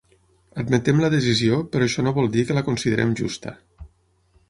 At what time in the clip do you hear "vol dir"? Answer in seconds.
2.19-2.49